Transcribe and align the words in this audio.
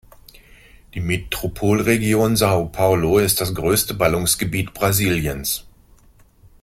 Die 0.95 0.99
Metropolregion 0.99 2.33
São 2.35 2.71
Paulo 2.71 3.19
ist 3.19 3.39
das 3.39 3.53
größte 3.53 3.93
Ballungsgebiet 3.93 4.73
Brasiliens. 4.73 5.67